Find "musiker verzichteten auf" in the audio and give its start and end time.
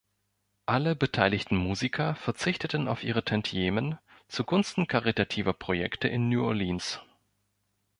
1.57-3.03